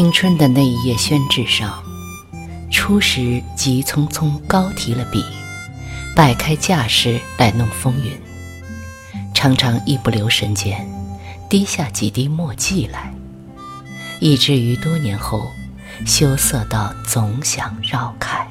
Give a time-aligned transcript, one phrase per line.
[0.00, 1.84] 青春的那一页宣纸上，
[2.70, 5.22] 初时急匆匆高提了笔，
[6.16, 8.10] 摆开架势来弄风云，
[9.34, 10.88] 常常一不留神间，
[11.50, 13.12] 滴下几滴墨迹来，
[14.20, 15.50] 以至于多年后，
[16.06, 18.48] 羞涩到总想绕开。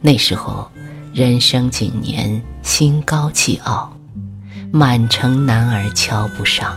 [0.00, 0.70] 那时候，
[1.12, 3.94] 人生景年，心高气傲，
[4.72, 6.74] 满城男儿瞧不上。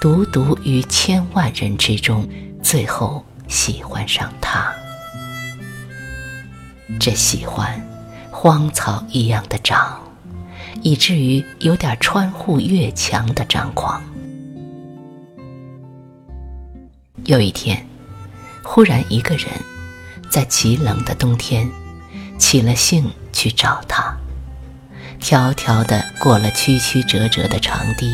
[0.00, 2.26] 独独于千万人之中，
[2.62, 4.72] 最后喜欢上他。
[6.98, 7.78] 这喜欢，
[8.30, 10.00] 荒草一样的长，
[10.80, 14.02] 以至于有点穿户越墙的张狂。
[17.26, 17.86] 有一天，
[18.62, 19.48] 忽然一个人，
[20.30, 21.70] 在极冷的冬天，
[22.38, 24.16] 起了兴去找他，
[25.20, 28.10] 迢迢的过了曲曲折折的长堤。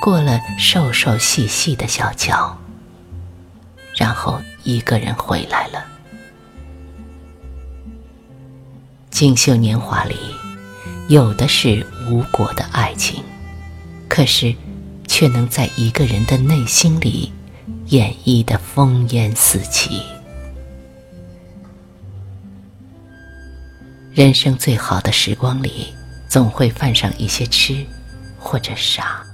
[0.00, 2.56] 过了瘦瘦细细的小桥，
[3.96, 5.84] 然后一个人回来了。
[9.10, 10.14] 锦绣年华里，
[11.08, 13.24] 有的是无果的爱情，
[14.08, 14.54] 可是，
[15.08, 17.32] 却能在一个人的内心里
[17.86, 20.02] 演绎的烽烟四起。
[24.12, 25.92] 人生最好的时光里，
[26.28, 27.84] 总会犯上一些痴，
[28.38, 29.25] 或者傻。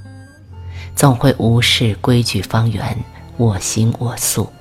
[0.94, 2.96] 总会无视规矩方圆，
[3.36, 4.52] 我行我素，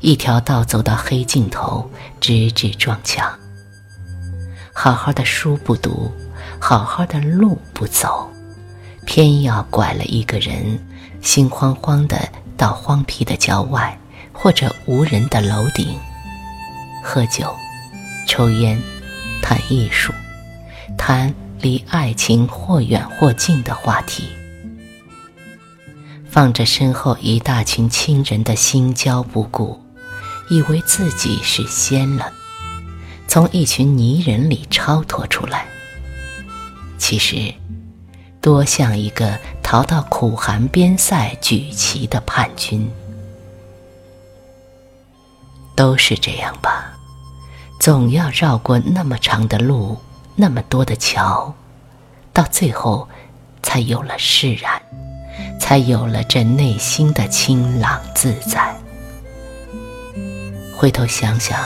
[0.00, 3.30] 一条道走到黑尽头，直至撞墙。
[4.72, 6.10] 好好的书不读，
[6.58, 8.28] 好好的路不走，
[9.04, 10.78] 偏要拐了一个人，
[11.20, 12.16] 心慌慌的
[12.56, 13.98] 到荒僻的郊外，
[14.32, 15.98] 或者无人的楼顶，
[17.02, 17.54] 喝酒、
[18.26, 18.80] 抽烟、
[19.42, 20.12] 谈艺术，
[20.96, 24.24] 谈离爱情或远或近的话题。
[26.34, 29.80] 放着身后一大群亲人的心焦不顾，
[30.50, 32.32] 以为自己是仙了，
[33.28, 35.64] 从一群泥人里超脱出来。
[36.98, 37.54] 其实，
[38.40, 42.90] 多像一个逃到苦寒边塞举旗的叛军。
[45.76, 46.98] 都是这样吧，
[47.78, 49.96] 总要绕过那么长的路，
[50.34, 51.54] 那么多的桥，
[52.32, 53.08] 到最后，
[53.62, 54.82] 才有了释然。
[55.64, 58.76] 才有了这内心的清朗自在。
[60.76, 61.58] 回头想想，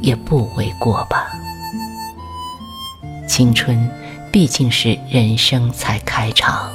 [0.00, 1.26] 也不为过吧。
[3.26, 3.90] 青春
[4.30, 6.70] 毕竟是人生才开场，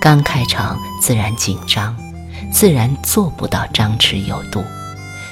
[0.00, 1.96] 刚开场自然紧张，
[2.52, 4.62] 自然做不到张弛有度，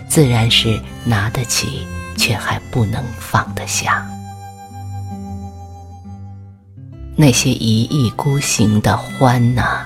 [0.08, 4.04] 自然是拿得起，却还不能放得下。
[7.14, 9.85] 那些一意孤行的欢呐。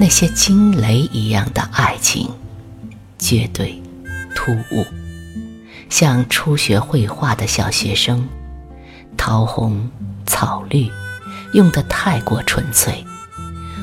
[0.00, 2.30] 那些惊雷一样的爱情，
[3.18, 3.82] 绝对
[4.32, 4.86] 突兀，
[5.90, 8.24] 像初学绘画的小学生，
[9.16, 9.90] 桃红、
[10.24, 10.88] 草绿，
[11.52, 13.04] 用的太过纯粹，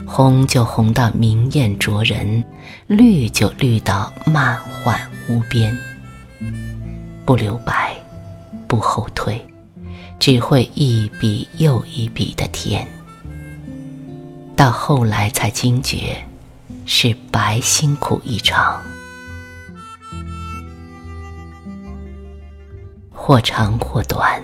[0.05, 2.41] 红就红到明艳灼人，
[2.87, 4.97] 绿就绿到漫幻
[5.27, 5.77] 无边，
[7.25, 7.93] 不留白，
[8.67, 9.45] 不后退，
[10.17, 12.87] 只会一笔又一笔的填。
[14.55, 16.25] 到后来才惊觉，
[16.85, 18.81] 是白辛苦一场。
[23.11, 24.41] 或长或短，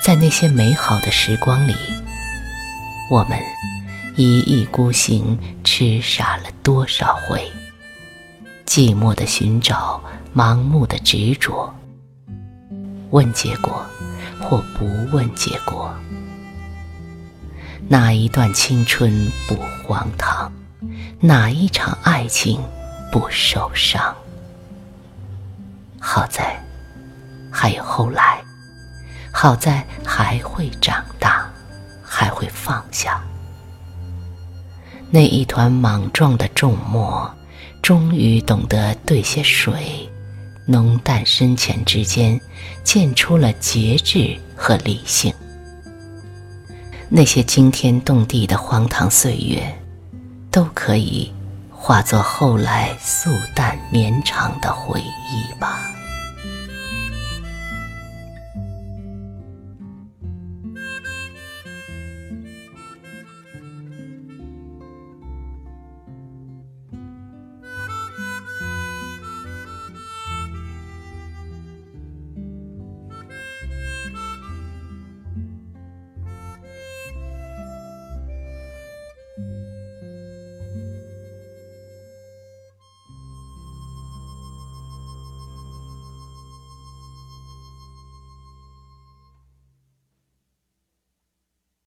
[0.00, 1.74] 在那些美好的时光里，
[3.10, 3.38] 我们
[4.16, 7.46] 一意孤行，痴傻了多少回？
[8.64, 10.02] 寂寞的寻找，
[10.34, 11.74] 盲目的执着，
[13.10, 13.84] 问结果，
[14.40, 15.94] 或不问结果。
[17.86, 19.56] 哪一段青春不
[19.86, 20.50] 荒唐？
[21.20, 22.58] 哪一场爱情
[23.12, 24.14] 不受伤？
[26.00, 26.58] 好在
[27.52, 28.42] 还有后来，
[29.30, 31.46] 好在还会长大，
[32.02, 33.22] 还会放下。
[35.10, 37.30] 那一团莽撞的重墨，
[37.82, 40.08] 终于懂得兑些水，
[40.66, 42.40] 浓淡深浅之间，
[42.82, 45.32] 见出了节制和理性。
[47.08, 49.62] 那些惊天动地的荒唐岁月，
[50.50, 51.32] 都可以
[51.70, 55.93] 化作后来素淡绵长的回忆吧。